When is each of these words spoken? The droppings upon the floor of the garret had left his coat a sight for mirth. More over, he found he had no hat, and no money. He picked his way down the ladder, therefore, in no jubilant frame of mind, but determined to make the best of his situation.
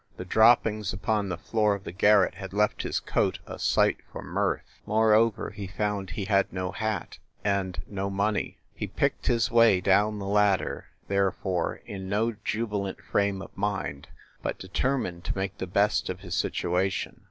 The 0.17 0.25
droppings 0.25 0.93
upon 0.93 1.29
the 1.29 1.37
floor 1.37 1.75
of 1.75 1.83
the 1.83 1.91
garret 1.91 2.33
had 2.33 2.53
left 2.53 2.81
his 2.81 2.99
coat 2.99 3.37
a 3.45 3.59
sight 3.59 3.97
for 4.11 4.23
mirth. 4.23 4.79
More 4.87 5.13
over, 5.13 5.51
he 5.51 5.67
found 5.67 6.09
he 6.09 6.25
had 6.25 6.51
no 6.51 6.71
hat, 6.71 7.19
and 7.45 7.79
no 7.85 8.09
money. 8.09 8.57
He 8.73 8.87
picked 8.87 9.27
his 9.27 9.51
way 9.51 9.79
down 9.79 10.17
the 10.17 10.25
ladder, 10.25 10.87
therefore, 11.07 11.81
in 11.85 12.09
no 12.09 12.31
jubilant 12.43 12.99
frame 12.99 13.43
of 13.43 13.55
mind, 13.55 14.07
but 14.41 14.57
determined 14.57 15.23
to 15.25 15.37
make 15.37 15.59
the 15.59 15.67
best 15.67 16.09
of 16.09 16.21
his 16.21 16.33
situation. 16.33 17.17